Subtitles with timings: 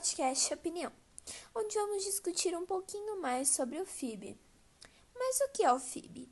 [0.00, 0.90] podcast Opinião,
[1.54, 4.34] onde vamos discutir um pouquinho mais sobre o FIB.
[5.14, 6.26] Mas o que é o FIB?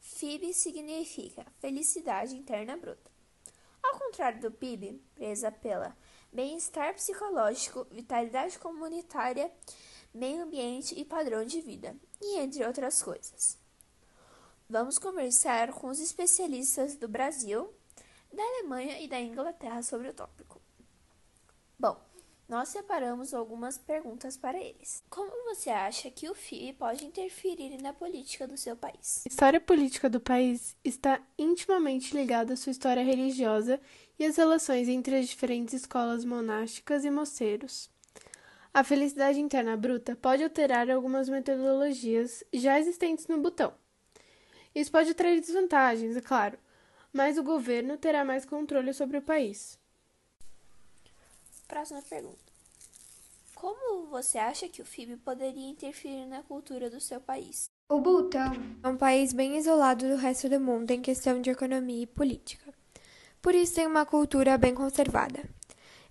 [0.00, 3.08] FIB significa Felicidade Interna Bruta.
[3.80, 5.96] Ao contrário do PIB, presa pela
[6.32, 9.48] bem-estar psicológico, vitalidade comunitária,
[10.12, 13.56] meio ambiente e padrão de vida, e entre outras coisas.
[14.68, 17.72] Vamos conversar com os especialistas do Brasil,
[18.32, 20.60] da Alemanha e da Inglaterra sobre o tópico.
[21.78, 22.08] Bom,
[22.48, 25.02] nós separamos algumas perguntas para eles.
[25.10, 29.24] Como você acha que o FII pode interferir na política do seu país?
[29.26, 33.80] A história política do país está intimamente ligada à sua história religiosa
[34.18, 37.90] e às relações entre as diferentes escolas monásticas e moceiros.
[38.72, 43.74] A felicidade interna bruta pode alterar algumas metodologias já existentes no botão
[44.74, 46.58] isso pode trazer desvantagens, é claro,
[47.12, 49.78] mas o governo terá mais controle sobre o país.
[51.68, 52.38] Próxima pergunta.
[53.54, 57.66] Como você acha que o FIB poderia interferir na cultura do seu país?
[57.88, 58.52] O Butão
[58.82, 62.74] é um país bem isolado do resto do mundo em questão de economia e política.
[63.40, 65.48] Por isso tem uma cultura bem conservada.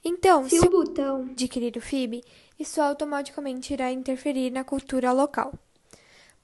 [0.03, 2.23] Então, se, se o Butão adquirir o FIB,
[2.57, 5.53] isso automaticamente irá interferir na cultura local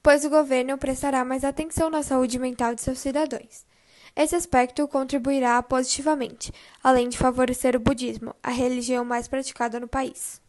[0.04, 3.64] pois o governo prestará mais atenção na saúde mental de seus cidadãos.
[4.16, 10.40] Esse aspecto contribuirá positivamente, além de favorecer o budismo, a religião mais praticada no país.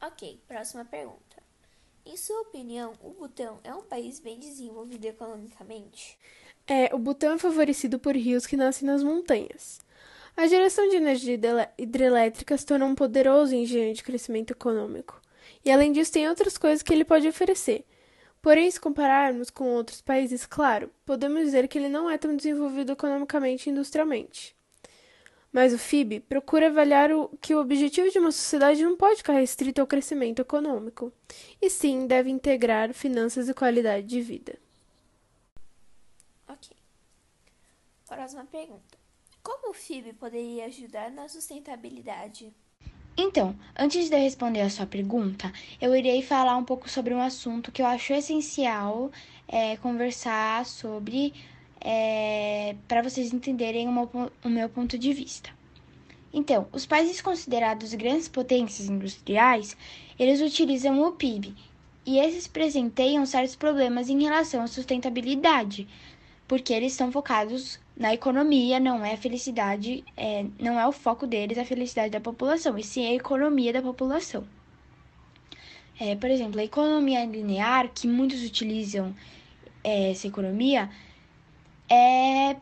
[0.00, 1.42] Ok, próxima pergunta.
[2.06, 6.18] Em sua opinião, o Butão é um país bem desenvolvido economicamente?
[6.66, 9.78] É, o Butão é favorecido por rios que nascem nas montanhas.
[10.34, 11.38] A geração de energia
[11.76, 15.20] hidrelétrica se tornou um poderoso engenho de crescimento econômico.
[15.62, 17.84] E além disso, tem outras coisas que ele pode oferecer,
[18.40, 22.92] Porém, se compararmos com outros países, claro, podemos dizer que ele não é tão desenvolvido
[22.92, 24.56] economicamente e industrialmente.
[25.52, 29.32] Mas o FIB procura avaliar o, que o objetivo de uma sociedade não pode ficar
[29.32, 31.12] restrito ao crescimento econômico,
[31.60, 34.58] e sim deve integrar finanças e qualidade de vida.
[36.46, 36.76] Ok.
[38.06, 38.98] Próxima pergunta.
[39.42, 42.52] Como o FIB poderia ajudar na sustentabilidade?
[43.20, 47.20] Então, antes de eu responder a sua pergunta, eu irei falar um pouco sobre um
[47.20, 49.10] assunto que eu acho essencial
[49.48, 51.34] é, conversar sobre
[51.80, 55.50] é, para vocês entenderem o meu ponto de vista.
[56.32, 59.76] Então, os países considerados grandes potências industriais,
[60.16, 61.56] eles utilizam o PIB,
[62.06, 65.88] e esses presenteiam certos problemas em relação à sustentabilidade,
[66.46, 71.26] porque eles estão focados na economia, não é a felicidade, é, não é o foco
[71.26, 74.46] deles a felicidade da população, e sim a economia da população.
[75.98, 79.12] É, por exemplo, a economia linear, que muitos utilizam
[79.82, 80.88] é, essa economia,
[81.90, 82.56] é,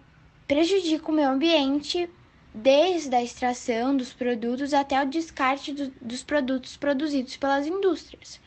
[0.49, 2.09] prejudica o meio ambiente
[2.55, 8.41] desde a extração dos produtos até o descarte do, dos produtos produzidos pelas indústrias.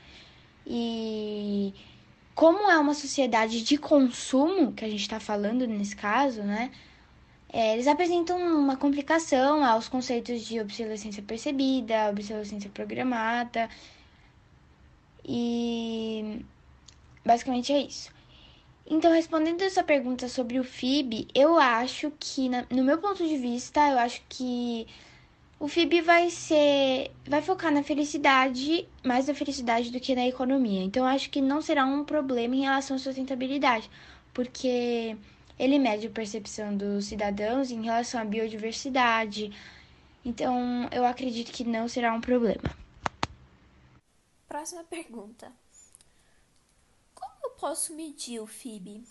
[0.66, 1.72] E
[2.39, 6.72] como é uma sociedade de consumo, que a gente está falando nesse caso, né?
[7.51, 13.67] É, eles apresentam uma complicação aos conceitos de obsolescência percebida, obsolescência programada.
[15.25, 16.45] E
[17.25, 18.09] basicamente é isso.
[18.88, 23.81] Então, respondendo essa pergunta sobre o FIB, eu acho que, no meu ponto de vista,
[23.89, 24.88] eu acho que
[25.59, 27.12] o FIB vai ser.
[27.28, 30.81] vai focar na felicidade, mais na felicidade do que na economia.
[30.84, 33.90] Então, acho que não será um problema em relação à sustentabilidade,
[34.34, 35.18] porque
[35.58, 39.52] ele mede a percepção dos cidadãos em relação à biodiversidade.
[40.24, 42.64] Então, eu acredito que não será um problema.
[44.47, 45.52] Próxima pergunta.
[47.14, 49.03] Como eu posso medir o FIB?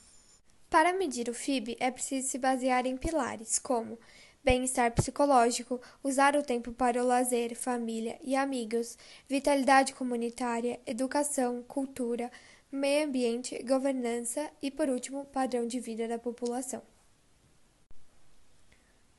[0.70, 3.98] Para medir o FIB, é preciso se basear em pilares como
[4.48, 8.96] bem-estar psicológico, usar o tempo para o lazer, família e amigos,
[9.28, 12.32] vitalidade comunitária, educação, cultura,
[12.72, 16.80] meio ambiente, governança e, por último, padrão de vida da população.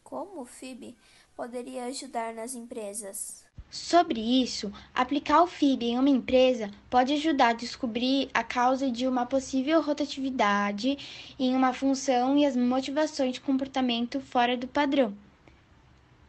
[0.10, 0.96] Como o FIB
[1.36, 3.46] poderia ajudar nas empresas?
[3.70, 9.06] Sobre isso, aplicar o FIB em uma empresa pode ajudar a descobrir a causa de
[9.06, 10.98] uma possível rotatividade
[11.38, 15.16] em uma função e as motivações de comportamento fora do padrão.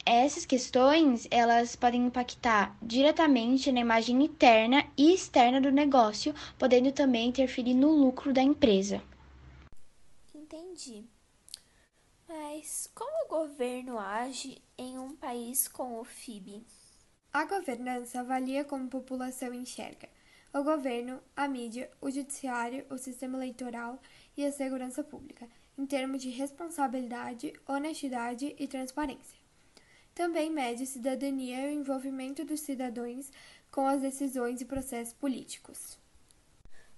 [0.04, 7.30] Essas questões, elas podem impactar diretamente na imagem interna e externa do negócio, podendo também
[7.30, 9.02] interferir no lucro da empresa.
[10.34, 11.06] Entendi.
[12.32, 16.64] Mas como o governo age em um país com o FIB?
[17.32, 20.08] A governança avalia como a população enxerga
[20.54, 24.00] o governo, a mídia, o judiciário, o sistema eleitoral
[24.36, 29.40] e a segurança pública, em termos de responsabilidade, honestidade e transparência.
[30.14, 33.28] Também mede cidadania e o envolvimento dos cidadãos
[33.72, 35.98] com as decisões e processos políticos.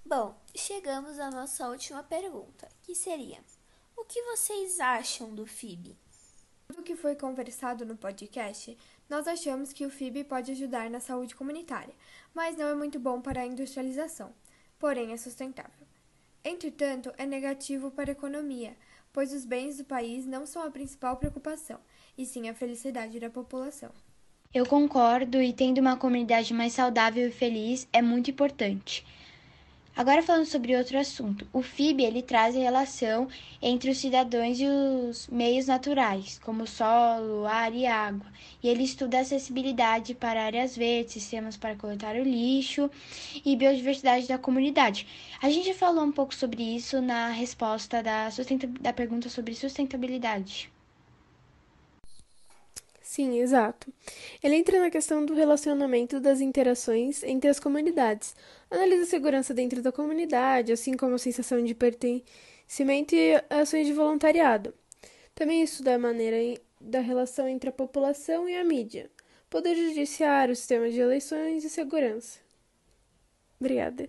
[0.04, 3.42] Bom, chegamos à nossa última pergunta, que seria:
[4.12, 5.96] que vocês acham do FIB?
[6.68, 8.76] Tudo que foi conversado no podcast,
[9.08, 11.94] nós achamos que o FIB pode ajudar na saúde comunitária,
[12.34, 14.34] mas não é muito bom para a industrialização,
[14.78, 15.86] porém é sustentável.
[16.44, 18.76] Entretanto, é negativo para a economia,
[19.14, 21.80] pois os bens do país não são a principal preocupação,
[22.16, 23.92] e sim a felicidade da população.
[24.52, 29.06] Eu concordo e tendo uma comunidade mais saudável e feliz é muito importante.
[29.94, 33.28] Agora falando sobre outro assunto, o FIB ele traz a relação
[33.60, 38.26] entre os cidadãos e os meios naturais, como solo, ar e água.
[38.62, 42.90] E ele estuda a acessibilidade para áreas verdes, sistemas para coletar o lixo
[43.44, 45.06] e biodiversidade da comunidade.
[45.42, 48.30] A gente falou um pouco sobre isso na resposta da,
[48.80, 50.72] da pergunta sobre sustentabilidade.
[53.02, 53.92] Sim, exato.
[54.42, 58.34] Ele entra na questão do relacionamento das interações entre as comunidades,
[58.70, 63.92] analisa a segurança dentro da comunidade, assim como a sensação de pertencimento e ações de
[63.92, 64.72] voluntariado.
[65.34, 66.36] Também estuda a maneira
[66.80, 69.10] da relação entre a população e a mídia,
[69.50, 72.38] poder judiciário, sistema de eleições e segurança.
[73.58, 74.08] Obrigada.